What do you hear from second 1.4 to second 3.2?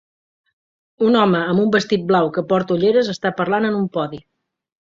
amb un vestit blau que porta ulleres